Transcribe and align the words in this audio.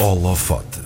Holofote. 0.00 0.78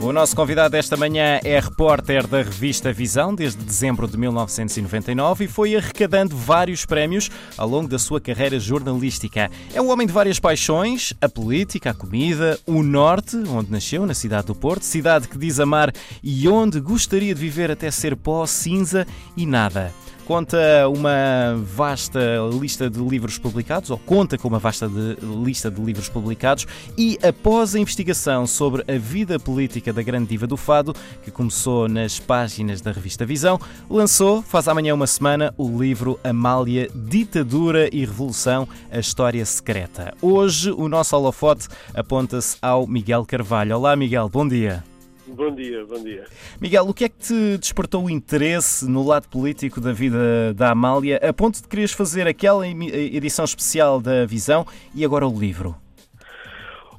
O 0.00 0.14
nosso 0.14 0.34
convidado 0.34 0.78
esta 0.78 0.96
manhã 0.96 1.40
é 1.44 1.60
repórter 1.60 2.26
da 2.26 2.38
revista 2.38 2.90
Visão 2.90 3.34
desde 3.34 3.62
dezembro 3.62 4.08
de 4.08 4.16
1999 4.16 5.44
e 5.44 5.46
foi 5.46 5.76
arrecadando 5.76 6.34
vários 6.34 6.86
prémios 6.86 7.30
ao 7.58 7.68
longo 7.68 7.86
da 7.86 7.98
sua 7.98 8.18
carreira 8.18 8.58
jornalística. 8.58 9.50
É 9.74 9.82
um 9.82 9.90
homem 9.90 10.06
de 10.06 10.12
várias 10.12 10.40
paixões: 10.40 11.12
a 11.20 11.28
política, 11.28 11.90
a 11.90 11.94
comida, 11.94 12.58
o 12.66 12.82
norte, 12.82 13.36
onde 13.36 13.70
nasceu, 13.70 14.06
na 14.06 14.14
cidade 14.14 14.46
do 14.46 14.54
Porto, 14.54 14.82
cidade 14.82 15.28
que 15.28 15.36
diz 15.36 15.60
amar 15.60 15.92
e 16.22 16.48
onde 16.48 16.80
gostaria 16.80 17.34
de 17.34 17.40
viver 17.42 17.70
até 17.70 17.90
ser 17.90 18.16
pó, 18.16 18.46
cinza 18.46 19.06
e 19.36 19.44
nada 19.44 19.92
conta 20.30 20.88
uma 20.88 21.56
vasta 21.56 22.20
lista 22.52 22.88
de 22.88 23.00
livros 23.00 23.36
publicados, 23.36 23.90
ou 23.90 23.98
conta 23.98 24.38
com 24.38 24.46
uma 24.46 24.60
vasta 24.60 24.88
de, 24.88 25.16
lista 25.44 25.68
de 25.68 25.82
livros 25.82 26.08
publicados, 26.08 26.68
e 26.96 27.18
após 27.20 27.74
a 27.74 27.80
investigação 27.80 28.46
sobre 28.46 28.84
a 28.86 28.96
vida 28.96 29.40
política 29.40 29.92
da 29.92 30.00
grande 30.04 30.28
diva 30.28 30.46
do 30.46 30.56
Fado, 30.56 30.94
que 31.24 31.32
começou 31.32 31.88
nas 31.88 32.20
páginas 32.20 32.80
da 32.80 32.92
revista 32.92 33.26
Visão, 33.26 33.58
lançou, 33.90 34.40
faz 34.40 34.68
amanhã 34.68 34.94
uma 34.94 35.08
semana, 35.08 35.52
o 35.58 35.66
livro 35.82 36.16
Amália, 36.22 36.88
Ditadura 36.94 37.88
e 37.92 37.98
Revolução, 37.98 38.68
a 38.88 39.00
História 39.00 39.44
Secreta. 39.44 40.14
Hoje 40.22 40.70
o 40.70 40.88
nosso 40.88 41.16
holofote 41.16 41.66
aponta-se 41.92 42.56
ao 42.62 42.86
Miguel 42.86 43.26
Carvalho. 43.26 43.76
Olá, 43.76 43.96
Miguel, 43.96 44.28
bom 44.28 44.46
dia. 44.46 44.89
Bom 45.34 45.54
dia, 45.54 45.84
bom 45.86 46.02
dia. 46.02 46.24
Miguel, 46.60 46.88
o 46.88 46.94
que 46.94 47.04
é 47.04 47.08
que 47.08 47.18
te 47.18 47.58
despertou 47.58 48.04
o 48.04 48.10
interesse 48.10 48.88
no 48.88 49.06
lado 49.06 49.28
político 49.28 49.80
da 49.80 49.92
vida 49.92 50.52
da 50.54 50.70
Amália, 50.70 51.20
a 51.22 51.32
ponto 51.32 51.62
de 51.62 51.68
quereres 51.68 51.92
fazer 51.92 52.26
aquela 52.26 52.66
edição 52.66 53.44
especial 53.44 54.00
da 54.00 54.26
Visão 54.26 54.66
e 54.94 55.04
agora 55.04 55.26
o 55.26 55.38
livro? 55.38 55.76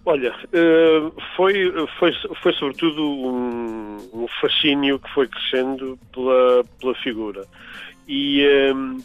Olha, 0.05 0.33
eh, 0.51 1.11
foi, 1.35 1.71
foi, 1.99 2.11
foi 2.41 2.53
sobretudo 2.53 3.03
um, 3.03 3.97
um 4.13 4.27
fascínio 4.39 4.97
que 4.97 5.13
foi 5.13 5.27
crescendo 5.27 5.99
pela, 6.11 6.63
pela 6.79 6.95
figura. 6.95 7.45
E 8.07 8.45
um, 8.73 8.97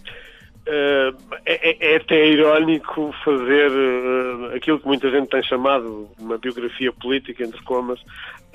Uh, 0.66 1.16
é, 1.44 1.92
é, 1.92 1.96
até 1.96 2.26
irónico 2.26 3.14
fazer 3.24 3.70
aquilo 4.52 4.80
que 4.80 4.86
muita 4.88 5.08
gente 5.12 5.28
tem 5.28 5.40
chamado 5.40 6.08
uma 6.18 6.38
biografia 6.38 6.92
política, 6.92 7.44
entre 7.44 7.62
comas, 7.62 8.00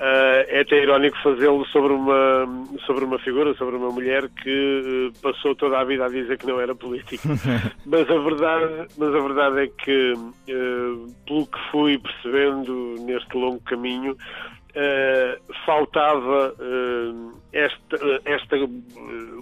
uh, 0.02 0.44
é 0.48 0.60
até 0.60 0.82
irónico 0.82 1.16
fazê-lo 1.22 1.64
sobre 1.66 1.92
uma, 1.92 2.66
sobre 2.84 3.04
uma 3.04 3.18
figura, 3.20 3.54
sobre 3.54 3.76
uma 3.76 3.90
mulher 3.90 4.28
que 4.42 5.12
passou 5.22 5.54
toda 5.54 5.78
a 5.78 5.84
vida 5.84 6.04
a 6.04 6.08
dizer 6.08 6.36
que 6.38 6.46
não 6.46 6.60
era 6.60 6.74
política. 6.74 7.28
mas, 7.86 8.10
a 8.10 8.18
verdade, 8.18 8.88
mas 8.98 9.14
a 9.14 9.20
verdade 9.20 9.60
é 9.60 9.66
que, 9.68 10.14
pelo 11.26 11.46
que 11.46 11.58
fui 11.70 11.98
percebendo 11.98 12.96
neste 13.00 13.36
longo 13.36 13.60
caminho, 13.60 14.16
Uh, 14.74 15.36
faltava 15.66 16.54
uh, 16.58 17.38
esta, 17.52 17.98
esta 18.24 18.56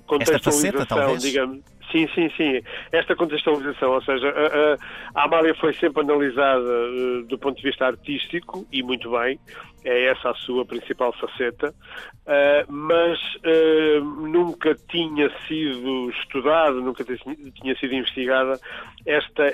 contextualização, 0.04 0.80
esta 0.80 0.96
faceta, 0.96 1.18
digamos, 1.18 1.62
Sim, 1.90 2.06
sim, 2.14 2.30
sim. 2.36 2.62
Esta 2.92 3.16
contextualização, 3.16 3.92
ou 3.92 4.02
seja, 4.02 4.28
a, 4.28 5.20
a, 5.20 5.24
Amália 5.24 5.54
foi 5.56 5.74
sempre 5.74 6.02
analisada 6.02 6.60
uh, 6.60 7.22
do 7.26 7.38
ponto 7.38 7.56
de 7.56 7.62
vista 7.62 7.86
artístico, 7.86 8.66
e 8.72 8.82
muito 8.82 9.10
bem, 9.10 9.38
é 9.84 10.06
essa 10.06 10.30
a 10.30 10.34
sua 10.34 10.64
principal 10.64 11.12
faceta, 11.14 11.70
uh, 11.70 12.72
mas 12.72 13.18
uh, 13.36 14.04
nunca 14.04 14.74
tinha 14.88 15.30
sido 15.48 16.10
estudado, 16.10 16.80
nunca 16.80 17.04
tinha 17.04 17.74
sido 17.76 17.94
investigada 17.94 18.60
esta, 19.06 19.46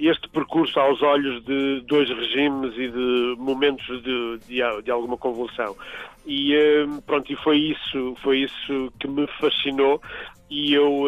este 0.00 0.28
percurso 0.28 0.78
aos 0.78 1.02
olhos 1.02 1.44
de 1.44 1.80
dois 1.86 2.08
regimes 2.08 2.72
e 2.78 2.88
de 2.88 3.34
momentos 3.38 3.84
de, 4.02 4.38
de, 4.46 4.82
de 4.82 4.90
alguma 4.90 5.16
convulsão. 5.16 5.74
E 6.24 6.54
pronto, 7.04 7.30
e 7.30 7.36
foi 7.36 7.58
isso, 7.58 8.16
foi 8.22 8.42
isso 8.42 8.92
que 9.00 9.08
me 9.08 9.26
fascinou 9.38 10.00
e 10.48 10.72
eu 10.72 11.06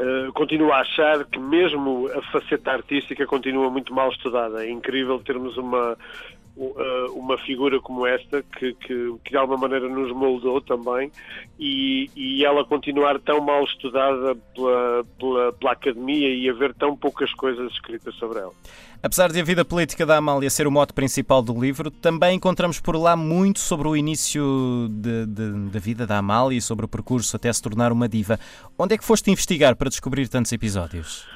Uh, 0.00 0.32
continuo 0.32 0.72
a 0.72 0.80
achar 0.80 1.26
que 1.26 1.38
mesmo 1.38 2.08
a 2.08 2.22
faceta 2.32 2.72
artística 2.72 3.26
continua 3.26 3.68
muito 3.68 3.92
mal 3.92 4.08
estudada. 4.08 4.64
É 4.64 4.70
incrível 4.70 5.18
termos 5.18 5.58
uma, 5.58 5.94
uma 7.14 7.38
figura 7.38 7.80
como 7.80 8.06
esta 8.06 8.42
que, 8.42 8.74
que, 8.74 9.14
que, 9.24 9.30
de 9.30 9.36
alguma 9.36 9.58
maneira 9.58 9.88
nos 9.88 10.12
moldou 10.14 10.60
também 10.60 11.10
e, 11.58 12.10
e 12.14 12.44
ela 12.44 12.64
continuar 12.64 13.18
tão 13.20 13.40
mal 13.40 13.64
estudada 13.64 14.36
pela, 14.54 15.04
pela, 15.18 15.52
pela 15.54 15.72
academia 15.72 16.28
e 16.28 16.48
haver 16.50 16.74
tão 16.74 16.94
poucas 16.96 17.32
coisas 17.34 17.72
escritas 17.72 18.14
sobre 18.16 18.40
ela. 18.40 18.52
Apesar 19.02 19.32
de 19.32 19.40
a 19.40 19.44
vida 19.44 19.64
política 19.64 20.04
da 20.04 20.18
Amália 20.18 20.50
ser 20.50 20.66
o 20.66 20.70
mote 20.70 20.92
principal 20.92 21.40
do 21.40 21.58
livro, 21.58 21.90
também 21.90 22.36
encontramos 22.36 22.78
por 22.78 22.94
lá 22.96 23.16
muito 23.16 23.58
sobre 23.58 23.88
o 23.88 23.96
início 23.96 24.88
da 25.70 25.80
vida 25.80 26.06
da 26.06 26.18
Amália 26.18 26.58
e 26.58 26.60
sobre 26.60 26.84
o 26.84 26.88
percurso 26.88 27.34
até 27.34 27.50
se 27.50 27.62
tornar 27.62 27.92
uma 27.92 28.06
diva. 28.06 28.38
Onde 28.78 28.94
é 28.94 28.98
que 28.98 29.04
foste 29.04 29.30
investigar 29.30 29.74
para 29.76 29.88
descobrir 29.88 30.28
tantos 30.28 30.52
episódios? 30.52 31.26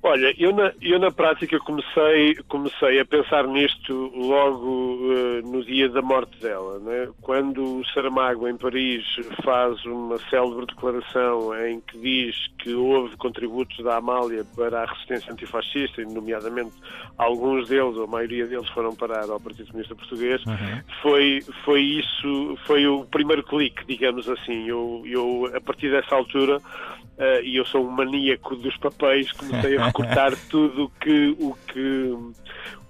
Olha, 0.00 0.32
eu 0.38 0.52
na, 0.52 0.72
eu 0.80 0.98
na 0.98 1.10
prática 1.10 1.58
comecei, 1.58 2.36
comecei 2.46 3.00
a 3.00 3.04
pensar 3.04 3.46
nisto 3.48 3.92
logo 4.14 4.94
uh, 4.94 5.42
no 5.44 5.64
dia 5.64 5.88
da 5.88 6.00
morte 6.00 6.38
dela. 6.40 6.78
Né? 6.78 7.08
Quando 7.20 7.80
o 7.80 7.84
Saramago, 7.86 8.46
em 8.46 8.56
Paris, 8.56 9.04
faz 9.44 9.84
uma 9.84 10.16
célebre 10.30 10.66
declaração 10.66 11.52
em 11.66 11.80
que 11.80 11.98
diz 11.98 12.36
que 12.58 12.72
houve 12.74 13.16
contributos 13.16 13.82
da 13.82 13.96
Amália 13.96 14.44
para 14.54 14.82
a 14.82 14.86
resistência 14.86 15.32
antifascista, 15.32 16.00
e 16.00 16.06
nomeadamente 16.06 16.72
alguns 17.16 17.68
deles, 17.68 17.96
ou 17.96 18.04
a 18.04 18.06
maioria 18.06 18.46
deles, 18.46 18.68
foram 18.68 18.94
parar 18.94 19.28
ao 19.28 19.40
Partido 19.40 19.66
Comunista 19.66 19.96
Português, 19.96 20.40
uhum. 20.46 20.80
foi, 21.02 21.40
foi 21.64 21.82
isso, 21.82 22.56
foi 22.66 22.86
o 22.86 23.04
primeiro 23.04 23.42
clique, 23.42 23.84
digamos 23.84 24.28
assim. 24.28 24.68
Eu, 24.68 25.02
eu 25.04 25.50
a 25.54 25.60
partir 25.60 25.90
dessa 25.90 26.14
altura, 26.14 26.60
uh, 27.18 27.42
e 27.44 27.56
eu 27.56 27.64
sou 27.64 27.86
um 27.86 27.90
maníaco 27.90 28.56
dos 28.56 28.76
papéis, 28.76 29.30
comecei 29.32 29.76
a 29.76 29.86
recortar 29.86 30.34
tudo 30.48 30.90
que, 31.00 31.36
o 31.38 31.54
que 31.66 32.16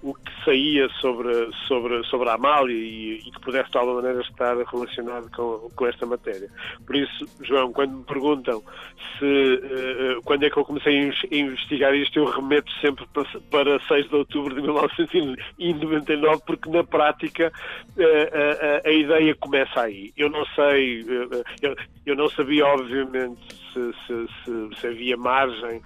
o 0.01 0.13
que 0.13 0.45
saía 0.45 0.87
sobre, 1.01 1.49
sobre, 1.67 2.01
sobre 2.05 2.29
a 2.29 2.35
Amália 2.35 2.73
e, 2.73 3.19
e, 3.19 3.31
que 3.31 3.41
pudesse 3.41 3.69
de 3.69 3.77
alguma 3.77 4.01
maneira 4.01 4.21
estar 4.21 4.55
relacionado 4.55 5.29
com, 5.35 5.69
com 5.75 5.87
esta 5.87 6.05
matéria. 6.05 6.49
Por 6.85 6.95
isso, 6.95 7.27
João, 7.41 7.73
quando 7.73 7.97
me 7.97 8.03
perguntam 8.05 8.63
se 9.17 9.25
uh, 9.25 10.21
quando 10.23 10.45
é 10.45 10.49
que 10.49 10.57
eu 10.57 10.63
comecei 10.63 11.11
a 11.31 11.35
investigar 11.35 11.93
isto, 11.93 12.17
eu 12.17 12.25
remeto 12.25 12.71
sempre 12.79 13.05
para, 13.13 13.25
para 13.51 13.79
6 13.87 14.09
de 14.09 14.15
outubro 14.15 14.55
de 14.55 14.61
1999, 14.61 16.43
porque 16.45 16.69
na 16.69 16.83
prática 16.83 17.51
uh, 17.97 18.01
uh, 18.01 18.81
a 18.85 18.91
ideia 18.91 19.35
começa 19.35 19.81
aí. 19.81 20.13
Eu 20.15 20.29
não 20.29 20.45
sei, 20.55 21.05
eu, 21.61 21.75
eu 22.05 22.15
não 22.15 22.29
sabia, 22.29 22.65
obviamente, 22.65 23.41
se, 23.73 23.93
se, 24.07 24.27
se, 24.45 24.79
se 24.79 24.87
havia 24.87 25.17
margem 25.17 25.81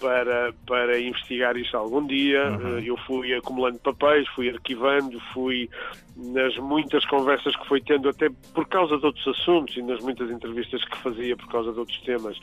para, 0.00 0.52
para 0.66 0.98
investigar 0.98 1.56
isto 1.56 1.76
algum 1.76 2.06
dia. 2.06 2.50
Uhum. 2.50 2.78
Eu 2.78 2.96
fui 2.98 3.34
acumulando 3.34 3.78
papéis, 3.78 4.28
fui 4.28 4.48
arquivando, 4.48 5.20
fui 5.32 5.68
nas 6.16 6.56
muitas 6.56 7.04
conversas 7.06 7.54
que 7.56 7.68
fui 7.68 7.80
tendo, 7.82 8.08
até 8.08 8.30
por 8.54 8.66
causa 8.66 8.96
de 8.96 9.04
outros 9.04 9.26
assuntos 9.28 9.76
e 9.76 9.82
nas 9.82 10.00
muitas 10.00 10.30
entrevistas 10.30 10.82
que 10.84 10.96
fazia 10.98 11.36
por 11.36 11.48
causa 11.48 11.72
de 11.72 11.78
outros 11.78 12.00
temas. 12.00 12.38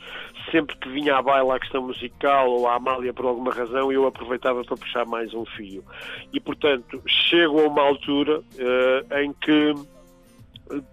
Sempre 0.50 0.76
que 0.76 0.88
vinha 0.88 1.16
à 1.16 1.22
baila 1.22 1.56
a 1.56 1.60
questão 1.60 1.82
musical 1.82 2.50
ou 2.50 2.68
a 2.68 2.76
Amália 2.76 3.12
por 3.12 3.26
alguma 3.26 3.52
razão, 3.52 3.90
eu 3.90 4.06
aproveitava 4.06 4.62
para 4.64 4.76
puxar 4.76 5.04
mais 5.06 5.34
um 5.34 5.44
fio. 5.44 5.84
E, 6.32 6.38
portanto, 6.38 7.02
chego 7.06 7.60
a 7.60 7.68
uma 7.68 7.82
altura 7.82 8.38
uh, 8.38 9.18
em 9.18 9.32
que 9.32 9.74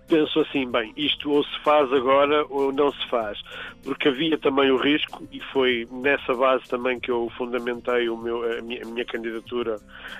penso 0.07 0.39
assim, 0.41 0.69
bem, 0.69 0.93
isto 0.97 1.31
ou 1.31 1.43
se 1.43 1.59
faz 1.61 1.91
agora 1.93 2.45
ou 2.49 2.73
não 2.73 2.91
se 2.91 3.07
faz, 3.09 3.39
porque 3.83 4.09
havia 4.09 4.37
também 4.37 4.69
o 4.69 4.77
risco, 4.77 5.25
e 5.31 5.39
foi 5.39 5.87
nessa 5.91 6.33
base 6.33 6.67
também 6.67 6.99
que 6.99 7.09
eu 7.09 7.31
fundamentei 7.37 8.09
o 8.09 8.17
meu, 8.17 8.43
a, 8.43 8.61
minha, 8.61 8.83
a 8.83 8.85
minha 8.85 9.05
candidatura 9.05 9.77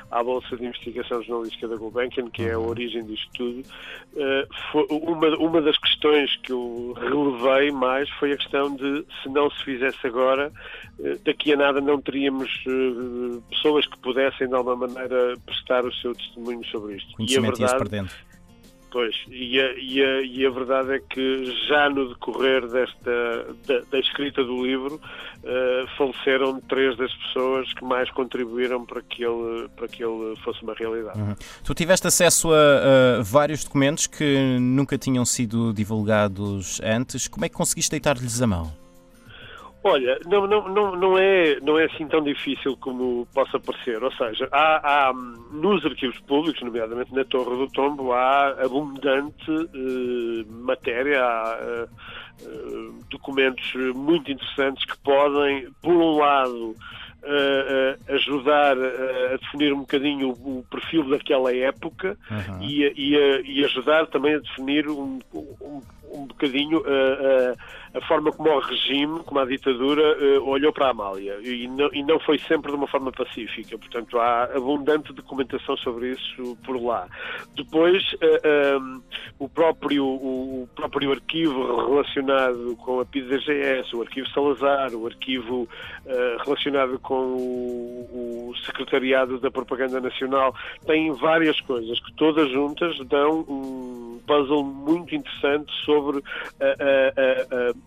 à 0.10 0.24
Bolsa 0.24 0.56
de 0.56 0.66
Investigação 0.66 1.22
Jornalística 1.22 1.68
da 1.68 1.76
Gulbenkian, 1.76 2.30
que 2.30 2.44
é 2.44 2.54
a 2.54 2.60
uhum. 2.60 2.70
origem 2.70 3.06
disto 3.06 3.30
tudo. 3.34 3.60
Uh, 4.14 4.48
foi 4.72 4.88
uma, 4.90 5.28
uma 5.38 5.62
das 5.62 5.78
questões 5.78 6.36
que 6.38 6.52
eu 6.52 6.94
relevei 6.98 7.72
mais 7.72 8.10
foi 8.12 8.32
a 8.32 8.38
questão 8.38 8.74
de 8.76 9.06
se 9.22 9.30
não 9.30 9.50
se 9.52 9.64
fizesse 9.64 10.08
agora, 10.08 10.52
uh, 11.00 11.20
daqui 11.26 11.54
a 11.54 11.58
nada 11.58 11.82
não 11.82 12.02
teríamos 12.02 12.50
uh, 12.68 13.42
pessoas 13.50 13.86
que 13.86 13.98
pudessem 14.00 14.48
de 14.48 14.56
alguma 14.56 14.88
maneira 14.88 15.38
prestar 15.46 15.86
o 15.86 15.94
seu 15.96 16.16
testemunho 16.16 16.66
sobre 16.68 16.96
isto. 16.96 17.14
E 17.20 17.38
a 17.38 17.42
verdade, 17.42 18.08
Pois, 18.92 19.16
e 19.30 19.58
a, 19.58 19.74
e, 19.78 20.04
a, 20.04 20.22
e 20.22 20.46
a 20.46 20.50
verdade 20.50 20.96
é 20.96 21.00
que 21.00 21.46
já 21.70 21.90
no 21.90 22.10
decorrer 22.10 22.68
desta, 22.68 23.56
da, 23.66 23.80
da 23.90 24.00
escrita 24.00 24.44
do 24.44 24.66
livro 24.66 24.96
uh, 24.96 25.88
faleceram 25.98 26.60
três 26.60 26.98
das 26.98 27.14
pessoas 27.16 27.74
que 27.74 27.86
mais 27.86 28.12
contribuíram 28.12 28.86
para 28.86 29.02
que 29.02 29.24
ele, 29.24 29.70
para 29.78 29.88
que 29.88 30.04
ele 30.04 30.36
fosse 30.44 30.62
uma 30.62 30.74
realidade. 30.74 31.18
Uhum. 31.18 31.34
Tu 31.64 31.74
tiveste 31.74 32.06
acesso 32.06 32.52
a, 32.52 33.20
a, 33.20 33.22
vários 33.24 33.64
documentos 33.64 34.08
que 34.08 34.58
nunca 34.60 34.98
tinham 34.98 35.24
sido 35.24 35.72
divulgados 35.72 36.82
antes. 36.84 37.30
Como 37.30 37.46
é 37.46 37.50
que 37.50 37.56
conseguiste 37.56 37.92
deitar-lhes 37.92 38.42
a 38.42 38.48
mão? 38.48 38.81
Olha, 39.84 40.20
não, 40.28 40.46
não, 40.46 40.70
não, 40.70 40.96
não, 40.96 41.18
é, 41.18 41.60
não 41.60 41.80
é 41.80 41.86
assim 41.86 42.08
tão 42.08 42.22
difícil 42.22 42.78
como 42.78 43.28
possa 43.34 43.60
parecer. 43.60 44.04
Ou 44.04 44.12
seja, 44.12 44.48
há, 44.52 45.08
há 45.10 45.14
nos 45.14 45.84
arquivos 45.84 46.20
públicos, 46.20 46.62
nomeadamente 46.62 47.14
na 47.14 47.26
Torre 47.26 47.58
do 47.58 47.68
Tombo, 47.72 48.14
há 48.14 48.50
abundante 48.64 49.50
eh, 49.50 50.46
matéria, 50.48 51.24
há 51.24 51.58
eh, 51.60 51.88
eh 52.44 52.92
documentos 53.10 53.74
muito 53.96 54.32
interessantes 54.32 54.86
que 54.86 54.98
podem, 55.00 55.68
por 55.82 55.94
um 55.94 56.18
lado, 56.18 56.76
uh, 57.24 58.14
ajudar 58.14 58.78
a 58.78 59.38
definir 59.38 59.74
um 59.74 59.82
bocadinho 59.82 60.30
o, 60.30 60.66
perfil 60.70 61.10
daquela 61.10 61.56
época 61.56 62.18
uhum. 62.30 62.62
e, 62.62 62.84
e, 62.96 63.60
e, 63.60 63.66
ajudar 63.66 64.08
também 64.08 64.36
a 64.36 64.40
definir 64.40 64.88
um, 64.88 65.20
um, 65.34 65.82
um 66.14 66.28
bocadinho 66.28 66.80
uh, 66.80 67.58
a 67.94 68.02
forma 68.08 68.32
como 68.32 68.50
o 68.50 68.60
regime, 68.60 69.20
como 69.24 69.40
a 69.40 69.46
ditadura, 69.46 70.18
uh, 70.18 70.48
olhou 70.48 70.72
para 70.72 70.88
a 70.88 70.92
Amália. 70.92 71.38
E 71.42 71.68
não, 71.68 71.90
e 71.94 72.04
não 72.04 72.20
foi 72.20 72.38
sempre 72.40 72.72
de 72.72 72.78
uma 72.78 72.88
forma 72.88 73.12
pacífica. 73.12 73.78
Portanto, 73.78 74.18
há 74.18 74.46
abundante 74.46 75.14
documentação 75.14 75.76
sobre 75.78 76.12
isso 76.12 76.58
por 76.64 76.82
lá. 76.82 77.08
Depois, 77.56 78.02
uh, 78.14 78.80
um, 78.80 79.02
o, 79.40 79.50
próprio, 79.50 80.06
o, 80.06 80.70
próprio 80.76 81.12
arquivo 81.12 81.88
relacionado 81.88 82.76
com 82.78 83.00
a 83.00 83.06
PIDGS, 83.06 83.94
o 83.94 84.02
arquivo 84.02 84.30
Salazar, 84.30 84.94
o 84.94 85.06
arquivo 85.08 85.64
uh, 85.64 86.44
relacionado 86.46 86.98
com 87.00 87.14
o, 87.14 88.50
o, 88.50 88.56
Secretariado 88.66 89.40
da 89.40 89.52
Propaganda 89.52 90.00
Nacional, 90.00 90.56
tem 90.86 91.12
várias 91.14 91.60
coisas 91.62 92.00
que 92.00 92.14
todas 92.14 92.50
juntas 92.52 92.98
dão 93.08 93.42
um 93.48 93.91
puzzle 94.32 94.64
muito 94.64 95.14
interessante 95.14 95.72
sobre 95.84 96.24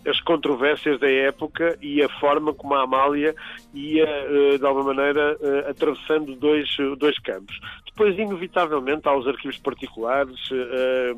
as 0.06 0.20
controvérsias 0.20 1.00
da 1.00 1.10
época 1.10 1.78
e 1.80 2.02
a 2.02 2.08
forma 2.20 2.52
como 2.52 2.74
a 2.74 2.82
Amália 2.82 3.34
ia, 3.72 4.04
eh, 4.04 4.58
de 4.58 4.66
alguma 4.66 4.94
maneira, 4.94 5.36
eh, 5.40 5.70
atravessando 5.70 6.34
dois, 6.36 6.68
dois 6.98 7.18
campos. 7.18 7.58
Depois, 7.96 8.18
inevitavelmente, 8.18 9.08
há 9.08 9.16
os 9.16 9.26
arquivos 9.28 9.56
particulares 9.58 10.36
eh, 10.50 11.14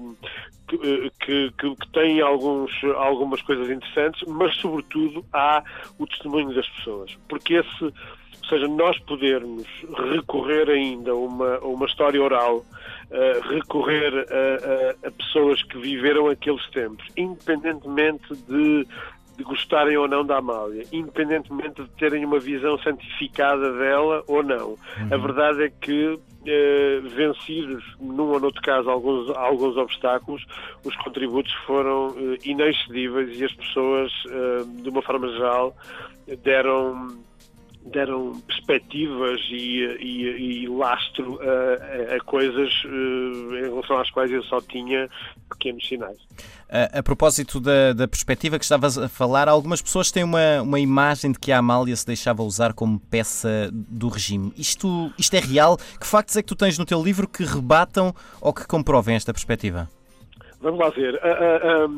que, 0.69 1.11
que, 1.21 1.51
que, 1.75 1.93
têm 1.93 2.21
alguns, 2.21 2.71
algumas 2.97 3.41
coisas 3.41 3.71
interessantes, 3.71 4.23
mas, 4.29 4.55
sobretudo, 4.57 5.25
há 5.33 5.65
o 5.99 6.07
testemunho 6.07 6.55
das 6.55 6.69
pessoas. 6.69 7.17
Porque 7.29 7.55
esse, 7.55 7.85
ou 7.85 8.49
seja, 8.49 8.69
nós 8.69 8.99
podermos 9.01 9.67
recorrer 10.13 10.69
ainda 10.69 11.13
a 11.13 11.15
uma, 11.15 11.59
uma 11.61 11.87
história 11.87 12.23
oral 12.23 12.59
uh, 12.59 13.49
recorrer 13.49 14.13
a, 14.15 15.07
a, 15.07 15.09
a, 15.09 15.11
pessoas 15.13 15.63
que 15.63 15.79
viveram 15.79 16.29
aqueles 16.29 16.65
tempos, 16.71 17.07
independentemente 17.17 18.35
de, 18.49 18.87
de 19.37 19.45
gostarem 19.45 19.97
ou 19.97 20.09
não 20.09 20.25
da 20.25 20.39
Amália, 20.39 20.85
independentemente 20.93 21.83
de 21.83 21.89
terem 21.91 22.25
uma 22.25 22.39
visão 22.39 22.79
santificada 22.79 23.73
dela 23.73 24.23
ou 24.27 24.43
não. 24.43 24.71
Uhum. 24.71 24.79
A 25.11 25.17
verdade 25.17 25.65
é 25.65 25.71
que 25.71 26.19
Uh, 26.47 27.03
vencidos, 27.09 27.83
num 27.99 28.29
ou 28.29 28.39
noutro 28.39 28.63
caso, 28.63 28.89
alguns, 28.89 29.29
alguns 29.37 29.77
obstáculos, 29.77 30.47
os 30.85 30.95
contributos 30.99 31.53
foram 31.67 32.11
uh, 32.11 32.37
inexcedíveis 32.45 33.37
e 33.41 33.45
as 33.45 33.53
pessoas, 33.53 34.13
uh, 34.27 34.81
de 34.81 34.89
uma 34.89 35.03
forma 35.03 35.27
geral, 35.33 35.75
deram 36.45 37.09
deram 37.87 38.33
perspectivas 38.47 39.41
e, 39.51 39.81
e, 40.01 40.65
e 40.65 40.69
lastro 40.69 41.39
a, 41.41 42.17
a 42.17 42.21
coisas 42.21 42.73
uh, 42.85 43.57
em 43.57 43.63
relação 43.63 43.99
às 43.99 44.11
quais 44.11 44.31
eu 44.31 44.43
só 44.45 44.61
tinha 44.61 45.09
pequenos 45.49 45.87
sinais. 45.87 46.19
A, 46.69 46.99
a 46.99 47.03
propósito 47.03 47.61
da, 47.61 47.93
da, 47.93 48.09
perspectiva 48.09 48.59
que 48.59 48.65
estavas 48.65 48.99
a 48.99 49.09
falar, 49.09 49.49
algumas 49.49 49.81
pessoas 49.81 50.11
têm 50.11 50.25
uma, 50.25 50.63
uma 50.63 50.81
imagem 50.81 51.31
de 51.31 51.39
que 51.39 51.53
a 51.53 51.59
Amália 51.59 51.95
se 51.95 52.07
deixava 52.07 52.43
usar 52.43 52.73
como 52.73 52.99
peça 52.99 53.71
do 53.73 54.09
regime. 54.09 54.53
Isto, 54.57 55.13
isto 55.17 55.35
é 55.35 55.41
real? 55.41 55.77
Que 55.77 56.07
factos 56.07 56.37
é 56.37 56.43
que 56.43 56.49
tu 56.49 56.57
tens 56.57 56.79
no 56.79 56.85
teu 56.85 57.03
livro 57.03 57.29
que 57.29 57.45
rebatam 57.45 58.13
ou 58.41 58.53
que 58.53 58.67
comprovem 58.67 59.15
esta 59.15 59.33
perspectiva? 59.33 59.89
Vamos 60.61 60.81
lá 60.81 60.91
ver. 60.91 61.21
A 61.23 61.89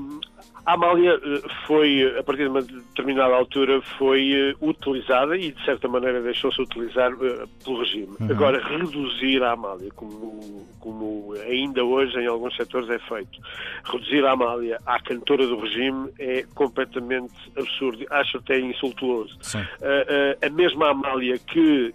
Amália 0.67 1.21
eh, 1.23 1.43
foi, 1.67 2.19
a 2.19 2.23
partir 2.23 2.43
de 2.43 2.49
uma 2.49 2.63
determinada 2.63 3.35
altura, 3.35 3.81
foi 3.99 4.33
eh, 4.33 4.55
utilizada 4.61 5.37
e, 5.37 5.53
de 5.53 5.65
certa 5.65 5.89
maneira, 5.89 6.21
deixou-se 6.21 6.61
utilizar 6.61 7.13
uh, 7.15 7.49
pelo 7.65 7.81
regime. 7.81 8.15
Uhum. 8.21 8.31
Agora, 8.31 8.61
reduzir 8.61 9.43
a 9.43 9.53
Amália, 9.53 9.91
como, 9.95 10.67
como 10.81 11.35
ainda 11.47 11.85
hoje 11.85 12.19
em 12.19 12.27
alguns 12.27 12.55
setores 12.57 12.89
é 12.91 12.99
feito, 12.99 13.39
reduzir 13.85 14.25
a 14.27 14.33
Amália 14.33 14.79
à 14.87 15.01
cantora 15.01 15.47
do 15.47 15.59
regime 15.59 16.11
é 16.19 16.45
completamente 16.55 17.35
absurdo. 17.57 18.05
Acho 18.11 18.39
até 18.39 18.59
insultuoso. 18.61 19.37
Uh, 19.55 19.59
uh, 19.59 20.47
a 20.47 20.51
mesma 20.51 20.91
Amália 20.91 21.39
que 21.39 21.95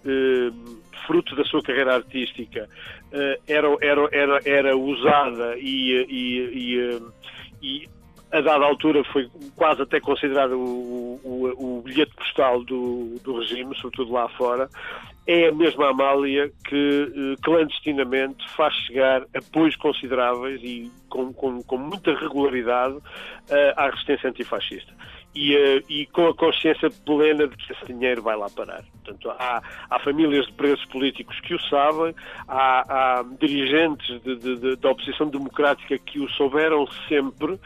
fruto 1.06 1.36
da 1.36 1.44
sua 1.44 1.62
carreira 1.62 1.96
artística, 1.96 2.66
era, 3.46 3.68
era, 3.82 4.08
era, 4.10 4.40
era 4.46 4.76
usada 4.76 5.54
e, 5.58 5.92
e, 6.08 6.38
e, 6.50 7.02
e 7.62 7.88
a 8.32 8.40
dada 8.40 8.64
altura 8.64 9.04
foi 9.12 9.30
quase 9.56 9.82
até 9.82 10.00
considerado 10.00 10.52
o, 10.58 11.20
o, 11.22 11.78
o 11.78 11.82
bilhete 11.82 12.14
postal 12.16 12.64
do, 12.64 13.18
do, 13.22 13.38
regime, 13.38 13.74
sobretudo 13.76 14.12
lá 14.12 14.28
fora, 14.30 14.68
é 15.26 15.48
a 15.48 15.52
mesma 15.52 15.90
Amália 15.90 16.50
que 16.68 17.12
eh, 17.14 17.42
clandestinamente 17.42 18.48
faz 18.50 18.74
chegar 18.86 19.22
apoios 19.34 19.76
consideráveis 19.76 20.60
e 20.62 20.90
com, 21.08 21.32
com, 21.32 21.62
com 21.62 21.78
muita 21.78 22.14
regularidade 22.14 22.96
eh, 23.48 23.74
à 23.76 23.88
resistência 23.88 24.28
antifascista 24.28 24.92
e, 25.34 25.56
uh, 25.56 25.84
e, 25.88 26.06
com 26.06 26.28
a 26.28 26.34
consciência 26.34 26.88
plena 27.04 27.48
de 27.48 27.56
que 27.56 27.72
esse 27.72 27.86
dinheiro 27.86 28.22
vai 28.22 28.36
lá 28.36 28.48
parar. 28.48 28.84
Portanto, 29.04 29.30
há, 29.30 29.62
há 29.90 29.98
famílias 30.00 30.46
de 30.46 30.52
presos 30.52 30.84
políticos 30.86 31.38
que 31.40 31.54
o 31.54 31.60
sabem, 31.62 32.14
há, 32.48 33.18
há 33.18 33.24
dirigentes 33.40 34.22
de, 34.22 34.36
de, 34.36 34.76
da 34.76 34.90
oposição 34.90 35.28
democrática 35.28 35.98
que 35.98 36.20
o 36.20 36.28
souberam 36.30 36.86
sempre 37.08 37.58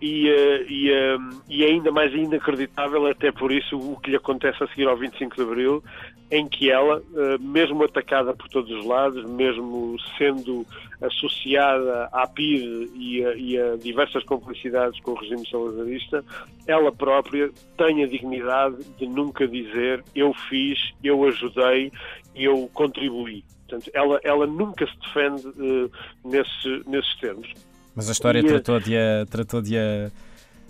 e, 0.00 0.28
uh, 0.28 0.70
e, 0.70 0.90
uh, 0.90 1.42
e 1.48 1.64
é 1.64 1.68
ainda 1.68 1.90
mais 1.90 2.12
inacreditável, 2.12 3.06
até 3.06 3.32
por 3.32 3.50
isso, 3.50 3.78
o 3.78 3.98
que 4.00 4.10
lhe 4.10 4.16
acontece 4.16 4.62
a 4.62 4.66
seguir 4.68 4.86
ao 4.86 4.96
25 4.96 5.34
de 5.34 5.42
Abril, 5.42 5.84
em 6.30 6.48
que 6.48 6.70
ela, 6.70 7.02
mesmo 7.40 7.84
atacada 7.84 8.34
por 8.34 8.48
todos 8.48 8.70
os 8.70 8.84
lados, 8.84 9.24
mesmo 9.24 9.96
sendo 10.16 10.66
associada 11.00 12.08
à 12.12 12.26
PIDE 12.26 12.90
e 12.94 13.24
a, 13.24 13.34
e 13.34 13.58
a 13.58 13.76
diversas 13.76 14.24
complicidades 14.24 14.98
com 15.00 15.12
o 15.12 15.14
regime 15.14 15.48
salazarista, 15.48 16.24
ela 16.66 16.90
própria 16.90 17.50
tem 17.76 18.02
a 18.02 18.06
dignidade 18.06 18.84
de 18.98 19.06
nunca 19.06 19.46
dizer 19.46 20.02
eu 20.14 20.32
fiz, 20.48 20.78
eu 21.02 21.24
ajudei, 21.24 21.92
eu 22.34 22.68
contribuí. 22.72 23.44
Portanto, 23.68 23.90
ela, 23.94 24.20
ela 24.22 24.46
nunca 24.46 24.86
se 24.86 24.96
defende 24.98 25.46
uh, 25.48 25.90
nesse, 26.24 26.88
nesses 26.88 27.16
termos. 27.18 27.48
Mas 27.94 28.08
a 28.08 28.12
história 28.12 28.40
e, 28.40 28.44
tratou 28.44 28.80
de 28.80 28.96
a, 28.96 29.26
tratou 29.26 29.62
de 29.62 29.78
a 29.78 30.10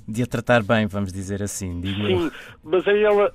de 0.06 0.22
a 0.22 0.26
tratar 0.26 0.62
bem, 0.62 0.86
vamos 0.86 1.12
dizer 1.12 1.42
assim. 1.42 1.80
Digo 1.80 2.06
Sim, 2.06 2.30
mas 2.62 2.86
aí 2.86 3.02
ela. 3.02 3.32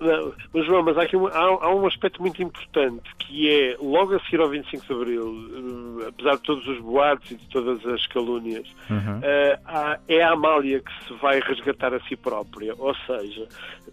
Mas, 0.53 0.65
João, 0.65 0.83
mas 0.83 0.97
há, 0.97 1.03
aqui 1.03 1.15
um, 1.15 1.27
há, 1.27 1.39
há, 1.39 1.75
um 1.75 1.85
aspecto 1.87 2.21
muito 2.21 2.41
importante 2.41 3.03
que 3.17 3.49
é, 3.49 3.77
logo 3.81 4.15
a 4.15 4.19
seguir 4.21 4.39
ao 4.39 4.49
25 4.49 4.85
de 4.85 4.93
Abril, 4.93 6.01
eh, 6.03 6.07
apesar 6.09 6.35
de 6.35 6.43
todos 6.43 6.67
os 6.67 6.79
boatos 6.79 7.31
e 7.31 7.35
de 7.35 7.45
todas 7.47 7.85
as 7.85 8.05
calúnias, 8.07 8.67
uhum. 8.89 9.19
uh, 9.19 9.59
há, 9.65 9.99
é 10.07 10.21
a 10.21 10.31
Amália 10.31 10.79
que 10.79 11.07
se 11.07 11.13
vai 11.21 11.39
resgatar 11.39 11.93
a 11.93 11.99
si 12.01 12.15
própria. 12.15 12.73
Ou 12.77 12.95
seja, 13.07 13.47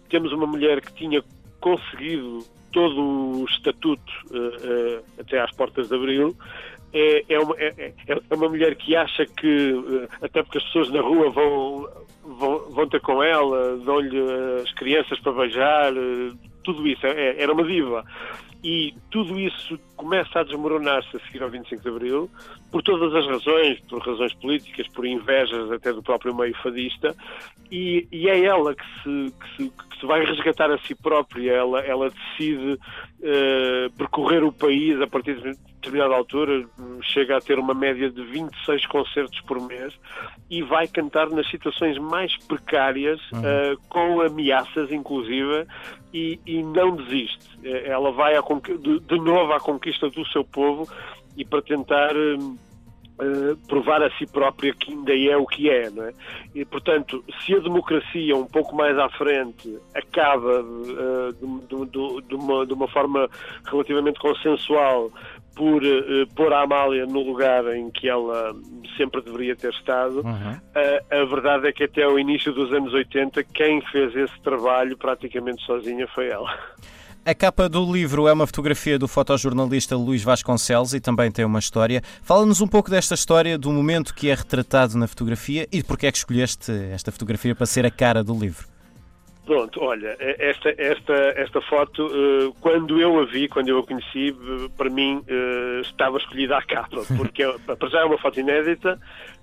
temos 0.09 0.31
uma 0.31 0.45
mulher 0.45 0.81
que 0.81 0.93
tinha 0.93 1.23
conseguido 1.59 2.45
todo 2.71 3.01
o 3.01 3.45
estatuto 3.45 4.13
até 5.17 5.39
às 5.39 5.51
portas 5.51 5.87
de 5.87 5.95
Abril 5.95 6.35
é, 6.93 7.25
é, 7.29 7.39
uma, 7.39 7.55
é, 7.57 7.93
é, 8.07 8.35
uma 8.35 8.49
mulher 8.49 8.75
que 8.75 8.95
acha 8.95 9.25
que, 9.25 10.07
até 10.21 10.41
porque 10.41 10.57
as 10.57 10.63
pessoas 10.65 10.89
na 10.89 11.01
rua 11.01 11.29
vão, 11.29 11.89
vão, 12.23 12.59
vão 12.71 12.89
ter 12.89 13.01
com 13.01 13.21
ela, 13.21 13.77
dão-lhe 13.77 14.19
as 14.61 14.73
crianças 14.73 15.19
para 15.19 15.33
beijar, 15.33 15.93
tudo 16.63 16.87
isso, 16.87 17.05
é, 17.05 17.41
era 17.41 17.53
uma 17.53 17.63
diva. 17.63 18.03
E 18.63 18.93
tudo 19.11 19.39
isso 19.39 19.79
começa 19.95 20.39
a 20.39 20.43
desmoronar-se 20.43 21.15
a 21.15 21.19
seguir 21.21 21.43
ao 21.43 21.49
25 21.49 21.81
de 21.81 21.89
Abril, 21.89 22.29
por 22.71 22.81
todas 22.81 23.13
as 23.13 23.25
razões, 23.25 23.79
por 23.81 24.01
razões 24.01 24.33
políticas, 24.33 24.87
por 24.89 25.05
invejas 25.05 25.71
até 25.71 25.93
do 25.93 26.01
próprio 26.01 26.35
meio 26.35 26.55
fadista, 26.57 27.15
e, 27.71 28.07
e 28.11 28.27
é 28.27 28.43
ela 28.43 28.75
que 28.75 28.83
se, 28.83 29.33
que 29.39 29.55
se, 29.55 29.69
que, 29.69 29.99
se, 29.99 30.05
vai 30.05 30.25
resgatar 30.25 30.71
a 30.71 30.77
si 30.79 30.95
própria, 30.95 31.51
ela, 31.51 31.79
ela 31.81 32.09
decide 32.09 32.73
uh, 32.73 33.91
percorrer 33.97 34.43
o 34.43 34.51
país 34.51 34.99
a 34.99 35.07
partir 35.07 35.39
de 35.39 35.55
determinada 35.77 36.15
altura, 36.15 36.65
chega 37.01 37.37
a 37.37 37.41
ter 37.41 37.59
uma 37.59 37.73
média 37.73 38.09
de 38.09 38.23
26 38.23 38.85
concertos 38.87 39.39
por 39.41 39.59
mês 39.61 39.93
e 40.49 40.61
vai 40.61 40.87
cantar 40.87 41.29
nas 41.29 41.49
situações 41.49 41.97
mais 41.97 42.35
precárias, 42.45 43.19
uhum. 43.31 43.39
uh, 43.39 43.77
com 43.89 44.21
ameaças 44.21 44.91
inclusive, 44.91 45.65
e, 46.13 46.39
e 46.45 46.63
não 46.63 46.95
desiste. 46.95 47.47
Eh, 47.63 47.89
ela 47.89 48.11
vai 48.11 48.33
de, 48.79 48.99
de 48.99 49.19
novo 49.19 49.53
à 49.53 49.59
conquista 49.59 50.09
do 50.09 50.25
seu 50.27 50.43
povo 50.43 50.87
e 51.35 51.45
para 51.45 51.61
tentar 51.61 52.13
Uh, 53.19 53.57
provar 53.67 54.03
a 54.03 54.11
si 54.11 54.27
própria 54.27 54.71
que 54.75 54.91
ainda 54.91 55.11
é 55.11 55.35
o 55.35 55.47
que 55.47 55.71
é, 55.71 55.89
não 55.89 56.03
é? 56.03 56.13
E, 56.53 56.63
portanto, 56.63 57.25
se 57.43 57.55
a 57.55 57.57
democracia 57.57 58.35
um 58.35 58.45
pouco 58.45 58.75
mais 58.75 58.95
à 58.95 59.09
frente 59.09 59.75
acaba 59.95 60.61
uh, 60.61 61.33
de, 61.33 61.85
de, 61.87 62.27
de, 62.27 62.35
uma, 62.35 62.63
de, 62.63 62.73
uma, 62.73 62.87
forma 62.87 63.27
relativamente 63.65 64.19
consensual 64.19 65.11
por 65.57 65.83
uh, 65.83 66.27
pôr 66.35 66.53
a 66.53 66.61
Amália 66.61 67.05
no 67.05 67.21
lugar 67.21 67.65
em 67.75 67.89
que 67.89 68.07
ela 68.07 68.55
sempre 68.95 69.21
deveria 69.21 69.55
ter 69.55 69.71
estado, 69.73 70.21
uhum. 70.21 70.59
a 71.11 71.25
verdade 71.25 71.67
é 71.67 71.71
que 71.71 71.83
até 71.83 72.07
o 72.07 72.17
início 72.17 72.53
dos 72.53 72.71
anos 72.71 72.93
80 72.93 73.43
quem 73.43 73.81
fez 73.91 74.15
esse 74.15 74.39
trabalho 74.41 74.97
praticamente 74.97 75.63
sozinha 75.65 76.07
foi 76.07 76.29
ela. 76.29 76.49
A 77.27 77.35
capa 77.35 77.67
do 77.67 77.91
livro 77.91 78.25
é 78.25 78.31
uma 78.31 78.47
fotografia 78.47 78.97
do 78.97 79.05
fotojornalista 79.05 79.97
Luís 79.97 80.23
Vasconcelos 80.23 80.93
e 80.93 81.01
também 81.01 81.29
tem 81.29 81.43
uma 81.43 81.59
história. 81.59 82.01
Fala-nos 82.23 82.61
um 82.61 82.67
pouco 82.67 82.89
desta 82.89 83.15
história, 83.15 83.57
do 83.57 83.69
momento 83.69 84.15
que 84.15 84.29
é 84.29 84.33
retratado 84.33 84.97
na 84.97 85.09
fotografia 85.09 85.67
e 85.69 85.83
porque 85.83 86.07
é 86.07 86.11
que 86.11 86.19
escolheste 86.19 86.71
esta 86.93 87.11
fotografia 87.11 87.53
para 87.53 87.65
ser 87.65 87.85
a 87.85 87.91
cara 87.91 88.23
do 88.23 88.33
livro. 88.33 88.65
Pronto, 89.47 89.81
olha, 89.81 90.13
esta, 90.19 90.75
esta, 90.77 91.13
esta 91.37 91.61
foto, 91.61 92.05
eh, 92.13 92.51
quando 92.59 92.99
eu 92.99 93.17
a 93.17 93.25
vi, 93.25 93.47
quando 93.47 93.69
eu 93.69 93.79
a 93.79 93.83
conheci, 93.83 94.35
eh, 94.37 94.69
para 94.75 94.89
mim 94.89 95.23
eh, 95.25 95.79
estava 95.83 96.17
escolhida 96.17 96.57
a 96.57 96.61
capa, 96.61 97.01
porque 97.15 97.45
para 97.65 97.89
já 97.89 98.01
é 98.01 98.03
uma 98.03 98.17
foto 98.17 98.41
inédita, 98.41 98.99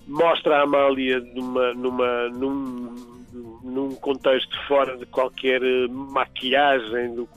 mostra 0.06 0.58
a 0.58 0.62
Amália 0.64 1.20
numa, 1.20 1.72
numa, 1.72 2.28
num, 2.28 3.23
num 3.34 3.94
contexto 3.96 4.56
fora 4.66 4.96
de 4.96 5.04
qualquer 5.06 5.62
eh, 5.62 5.88
maquilhagem, 5.88 7.14
do, 7.14 7.28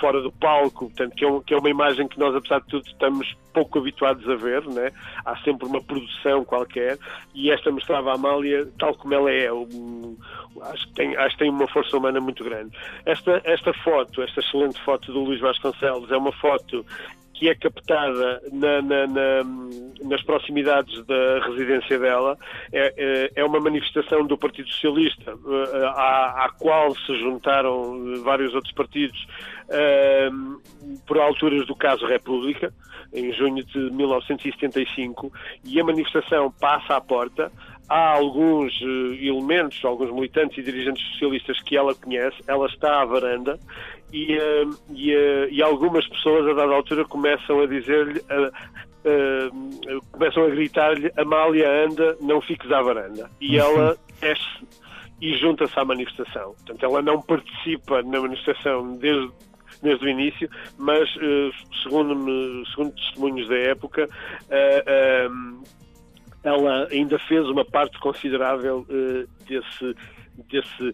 fora 0.00 0.20
do 0.20 0.30
palco, 0.32 0.86
portanto, 0.86 1.14
que 1.14 1.24
é, 1.24 1.28
um, 1.28 1.40
que 1.40 1.54
é, 1.54 1.56
uma 1.56 1.70
imagem 1.70 2.06
que 2.06 2.18
nós, 2.18 2.34
apesar 2.34 2.60
de 2.60 2.66
tudo, 2.66 2.86
estamos 2.86 3.36
pouco 3.52 3.78
habituados 3.78 4.28
a 4.28 4.36
ver, 4.36 4.64
né? 4.66 4.92
há 5.24 5.36
sempre 5.38 5.66
uma 5.66 5.82
produção 5.82 6.44
qualquer, 6.44 6.98
e 7.34 7.50
esta 7.50 7.70
mostrava 7.70 8.10
a 8.10 8.14
Amália 8.14 8.68
tal 8.78 8.94
como 8.94 9.14
ela 9.14 9.30
é. 9.30 9.52
Um, 9.52 10.16
acho, 10.62 10.86
que 10.88 10.94
tem, 10.94 11.16
acho 11.16 11.36
que 11.36 11.44
tem 11.44 11.50
uma 11.50 11.68
força 11.68 11.96
humana 11.96 12.20
muito 12.20 12.44
grande. 12.44 12.76
Esta, 13.06 13.40
esta 13.44 13.72
foto, 13.72 14.22
esta 14.22 14.40
excelente 14.40 14.80
foto 14.84 15.12
do 15.12 15.20
Luís 15.20 15.40
Vasconcelos, 15.40 16.10
é 16.10 16.16
uma 16.16 16.32
foto 16.32 16.84
que 17.38 17.48
é 17.48 17.54
captada 17.54 18.42
na, 18.52 18.82
na, 18.82 19.06
na, 19.06 19.44
nas 20.02 20.20
proximidades 20.22 21.06
da 21.06 21.38
residência 21.46 21.96
dela 21.96 22.36
é, 22.72 22.94
é, 22.96 23.32
é 23.36 23.44
uma 23.44 23.60
manifestação 23.60 24.26
do 24.26 24.36
Partido 24.36 24.68
Socialista, 24.70 25.30
eh, 25.30 25.84
à, 25.84 26.46
à, 26.46 26.50
qual 26.58 26.96
se 26.96 27.14
juntaram 27.20 28.20
vários 28.24 28.52
outros 28.54 28.72
partidos 28.74 29.24
eh, 29.70 30.28
por 31.06 31.18
alturas 31.20 31.64
do 31.66 31.76
caso 31.76 32.04
República, 32.06 32.72
em 33.14 33.32
junho 33.32 33.64
de 33.64 33.78
1975, 33.92 35.32
e 35.64 35.80
a 35.80 35.84
manifestação 35.84 36.52
passa 36.60 36.96
à 36.96 37.00
porta. 37.00 37.52
Há 37.88 38.16
alguns 38.16 38.78
uh, 38.82 39.14
elementos, 39.14 39.82
alguns 39.82 40.12
militantes 40.12 40.58
e 40.58 40.62
dirigentes 40.62 41.02
socialistas 41.12 41.58
que 41.62 41.74
ela 41.74 41.94
conhece, 41.94 42.36
ela 42.46 42.66
está 42.66 43.00
à 43.00 43.04
varanda 43.06 43.58
e, 44.12 44.36
uh, 44.36 44.78
e, 44.90 45.14
uh, 45.14 45.48
e, 45.50 45.62
algumas 45.62 46.06
pessoas 46.08 46.46
a 46.48 46.54
dada 46.54 46.74
altura 46.74 47.04
começam 47.04 47.60
a 47.60 47.66
dizer-lhe, 47.66 48.20
começam 50.12 50.44
a 50.44 50.48
gritar-lhe 50.50 51.10
Amália 51.16 51.86
anda, 51.86 52.16
não 52.20 52.40
fiques 52.40 52.70
à 52.70 52.82
varanda. 52.82 53.30
E 53.40 53.58
uhum. 53.58 53.64
ela 53.64 53.96
desce 54.20 54.66
e 55.20 55.36
junta-se 55.36 55.78
à 55.78 55.84
manifestação. 55.84 56.54
Portanto, 56.54 56.84
ela 56.84 57.02
não 57.02 57.20
participa 57.20 58.02
na 58.02 58.20
manifestação 58.20 58.96
desde 58.96 59.30
desde 59.80 60.06
o 60.06 60.08
início, 60.08 60.50
mas 60.76 61.08
segundo, 61.84 62.66
segundo 62.66 62.92
testemunhos 62.96 63.48
da 63.48 63.56
época, 63.58 64.08
ela 66.42 66.88
ainda 66.90 67.16
fez 67.20 67.46
uma 67.46 67.64
parte 67.64 67.96
considerável 68.00 68.84
desse, 69.46 69.94
desse, 70.50 70.92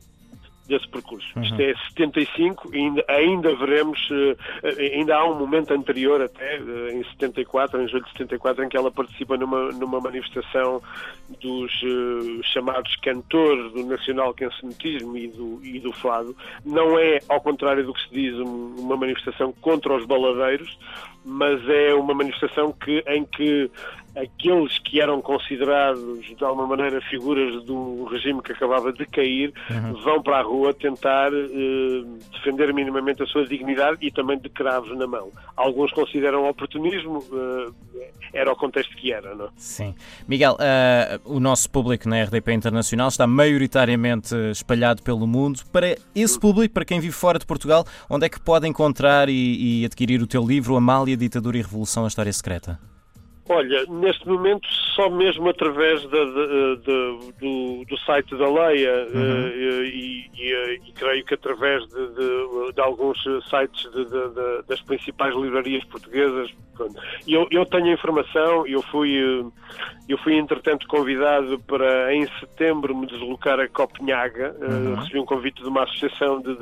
desse 0.67 0.89
percurso. 0.89 1.27
Uhum. 1.37 1.43
Isto 1.43 1.61
é 1.61 1.75
75 1.89 2.75
e 2.75 2.79
ainda, 2.79 3.05
ainda 3.09 3.55
veremos, 3.55 3.99
uh, 4.11 4.37
ainda 4.79 5.17
há 5.17 5.25
um 5.25 5.39
momento 5.39 5.73
anterior 5.73 6.23
até, 6.23 6.59
uh, 6.59 6.89
em 6.91 7.05
74, 7.11 7.83
em 7.83 7.89
julho 7.89 8.05
de 8.05 8.13
74, 8.13 8.65
em 8.65 8.69
que 8.69 8.77
ela 8.77 8.91
participa 8.91 9.37
numa, 9.37 9.71
numa 9.73 10.01
manifestação 10.01 10.81
dos 11.41 11.73
uh, 11.83 12.43
chamados 12.43 12.97
cantores 12.97 13.73
do 13.73 13.85
nacional 13.85 14.33
cancionetismo 14.35 15.17
e 15.17 15.29
do, 15.29 15.61
e 15.63 15.79
do 15.81 15.93
fado. 15.93 16.35
Não 16.65 16.99
é, 16.99 17.19
ao 17.29 17.41
contrário 17.41 17.85
do 17.85 17.93
que 17.93 18.03
se 18.03 18.11
diz, 18.11 18.35
um, 18.39 18.77
uma 18.79 18.97
manifestação 18.97 19.53
contra 19.61 19.95
os 19.95 20.07
baladeiros, 20.07 20.79
mas 21.25 21.67
é 21.69 21.95
uma 21.95 22.15
manifestação 22.15 22.73
que, 22.73 23.03
em 23.07 23.25
que 23.25 23.71
aqueles 24.17 24.79
que 24.79 25.01
eram 25.01 25.21
considerados 25.21 26.25
de 26.25 26.45
alguma 26.45 26.67
maneira 26.67 27.01
figuras 27.03 27.65
do 27.65 28.05
regime 28.05 28.41
que 28.43 28.53
acabava 28.53 28.93
de 28.93 29.05
cair 29.07 29.53
uhum. 29.71 29.93
vão 30.03 30.23
para 30.23 30.39
a 30.39 30.43
rua 30.43 30.73
tentar 30.73 31.33
eh, 31.33 32.05
defender 32.33 32.73
minimamente 32.73 33.23
a 33.23 33.27
sua 33.27 33.47
dignidade 33.47 33.99
e 34.01 34.11
também 34.11 34.39
de 34.39 34.49
cravos 34.49 34.97
na 34.97 35.07
mão. 35.07 35.31
Alguns 35.57 35.93
consideram 35.93 36.49
oportunismo, 36.49 37.25
eh, 37.33 38.09
era 38.33 38.53
o 38.53 38.57
contexto 38.57 38.97
que 38.97 39.13
era, 39.13 39.35
não? 39.35 39.49
Sim. 39.57 39.95
Miguel, 40.29 40.55
uh, 40.55 41.21
o 41.25 41.41
nosso 41.41 41.71
público 41.71 42.09
na 42.09 42.23
RDP 42.23 42.53
Internacional 42.53 43.09
está 43.09 43.27
maioritariamente 43.27 44.35
espalhado 44.51 45.03
pelo 45.03 45.27
mundo. 45.27 45.61
Para 45.73 45.97
esse 46.15 46.39
público, 46.39 46.75
para 46.75 46.85
quem 46.85 47.01
vive 47.01 47.15
fora 47.15 47.39
de 47.39 47.47
Portugal, 47.47 47.85
onde 48.09 48.27
é 48.27 48.29
que 48.29 48.41
pode 48.41 48.67
encontrar 48.67 49.29
e, 49.29 49.83
e 49.83 49.85
adquirir 49.85 50.21
o 50.23 50.27
teu 50.27 50.45
livro 50.45 50.77
Amália, 50.77 51.17
Ditadura 51.17 51.59
e 51.59 51.63
Revolução, 51.63 52.05
a 52.05 52.09
História 52.09 52.33
Secreta? 52.33 52.79
Olha, 53.47 53.85
neste 53.87 54.27
momento 54.27 54.67
só 54.95 55.11
mesmo 55.11 55.51
através 55.51 56.01
de, 56.01 56.09
de, 56.09 56.77
de, 56.77 57.33
do, 57.39 57.85
do, 57.85 57.99
site 57.99 58.35
da 58.37 58.49
Leia 58.49 59.07
uhum. 59.13 59.49
uh, 59.49 59.85
e, 59.85 60.31
e, 60.35 60.81
e, 60.89 60.93
creio 60.93 61.25
que 61.27 61.35
através 61.35 61.87
de, 61.89 62.81
alguns 62.81 63.23
sites 63.51 63.87
das 64.67 64.81
principais 64.83 65.35
livrarias 65.35 65.85
portuguesas. 65.85 66.51
Eu, 67.29 67.47
eu 67.51 67.65
tenho 67.67 67.93
informação, 67.93 68.67
eu 68.67 68.83
fui, 68.83 69.17
eh, 69.17 69.45
eu 70.09 70.19
fui 70.19 70.35
entretanto 70.35 70.87
convidado 70.89 71.59
para 71.61 72.13
em 72.13 72.27
setembro 72.41 72.97
me 72.97 73.07
deslocar 73.07 73.61
a 73.61 73.69
Copenhaga, 73.69 74.57
uhum. 74.61 74.93
uh, 74.93 74.97
recebi 74.97 75.21
um 75.21 75.25
convite 75.25 75.63
de 75.63 75.69
uma 75.69 75.85
associação 75.85 76.41
de, 76.41 76.57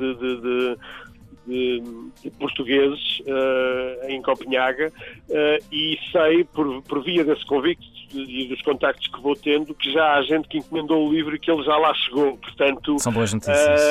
de 1.47 1.83
de, 2.21 2.31
portugueses 2.31 3.19
uh, 3.21 4.07
em 4.07 4.21
Copenhaga 4.21 4.91
uh, 5.29 5.65
e 5.71 5.97
sei, 6.11 6.43
por, 6.43 6.81
por 6.83 7.03
via 7.03 7.23
desse 7.23 7.45
convite 7.45 7.93
e 8.13 8.47
dos 8.47 8.61
contactos 8.61 9.07
que 9.07 9.21
vou 9.21 9.35
tendo, 9.35 9.73
que 9.73 9.91
já 9.91 10.13
há 10.13 10.21
gente 10.21 10.47
que 10.47 10.59
encomendou 10.59 11.07
o 11.07 11.11
livro 11.11 11.35
e 11.35 11.39
que 11.39 11.49
ele 11.49 11.63
já 11.63 11.75
lá 11.77 11.93
chegou. 11.95 12.37
Portanto, 12.37 12.99
São 12.99 13.11
boas 13.11 13.33
notícias. 13.33 13.81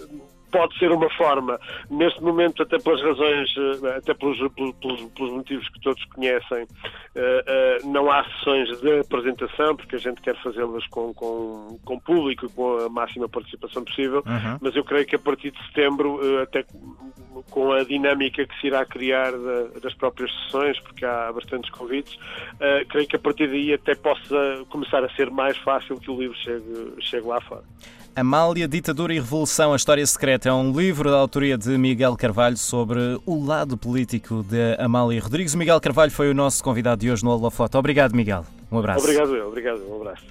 Uh, 0.00 0.35
pode 0.56 0.78
ser 0.78 0.90
uma 0.90 1.10
forma, 1.10 1.60
neste 1.90 2.22
momento, 2.22 2.62
até 2.62 2.78
pelas 2.78 3.02
razões, 3.02 3.54
eh, 3.58 3.96
até 3.98 4.14
pelos, 4.14 4.38
pelos, 4.54 4.74
pelos 5.10 5.32
motivos 5.32 5.68
que 5.68 5.80
todos 5.80 6.02
conhecem, 6.06 6.62
uh, 6.62 6.66
uh, 6.66 7.92
não 7.92 8.10
há 8.10 8.24
sessões 8.24 8.80
de 8.80 9.00
apresentação, 9.00 9.76
porque 9.76 9.96
a 9.96 9.98
gente 9.98 10.22
quer 10.22 10.34
fazê-las 10.42 10.86
com, 10.86 11.12
com, 11.12 11.78
com 11.84 12.00
público, 12.00 12.50
com 12.54 12.78
a 12.78 12.88
máxima 12.88 13.28
participação 13.28 13.84
possível, 13.84 14.22
uhum. 14.26 14.58
mas 14.62 14.74
eu 14.74 14.82
creio 14.82 15.04
que 15.06 15.16
a 15.16 15.18
partir 15.18 15.50
de 15.50 15.66
setembro, 15.66 16.14
uh, 16.14 16.46
com 17.50 17.72
a 17.72 17.84
dinâmica 17.84 18.46
que 18.46 18.60
se 18.60 18.68
irá 18.68 18.84
criar 18.84 19.32
da, 19.32 19.80
das 19.82 19.94
próprias 19.94 20.30
sessões, 20.44 20.78
porque 20.80 21.04
há 21.04 21.32
bastantes 21.32 21.70
convites, 21.70 22.18
creio 22.88 23.06
que 23.06 23.16
a 23.16 23.18
partir 23.18 23.48
daí 23.48 23.74
até 23.74 23.94
possa 23.94 24.64
começar 24.68 25.04
a 25.04 25.08
ser 25.14 25.30
mais 25.30 25.56
fácil 25.58 25.96
que 25.98 26.10
o 26.10 26.18
livro 26.18 26.36
chegue, 26.36 26.94
chegue 27.00 27.26
lá 27.26 27.40
fora. 27.40 27.62
Amália, 28.14 28.66
Ditadura 28.66 29.12
e 29.12 29.16
Revolução, 29.16 29.74
a 29.74 29.76
História 29.76 30.06
Secreta 30.06 30.48
é 30.48 30.52
um 30.52 30.72
livro 30.72 31.10
da 31.10 31.18
autoria 31.18 31.58
de 31.58 31.76
Miguel 31.76 32.16
Carvalho 32.16 32.56
sobre 32.56 32.98
o 33.26 33.44
lado 33.44 33.76
político 33.76 34.42
de 34.42 34.74
Amália 34.78 35.20
Rodrigues. 35.20 35.52
O 35.52 35.58
Miguel 35.58 35.78
Carvalho 35.82 36.10
foi 36.10 36.30
o 36.30 36.34
nosso 36.34 36.64
convidado 36.64 37.02
de 37.02 37.10
hoje 37.10 37.22
no 37.22 37.30
Holofoto. 37.30 37.76
Obrigado, 37.76 38.14
Miguel. 38.14 38.46
Um 38.72 38.78
abraço. 38.78 39.04
Obrigado, 39.04 39.36
eu. 39.36 39.48
Obrigado. 39.48 39.82
Um 39.86 40.00
abraço. 40.00 40.24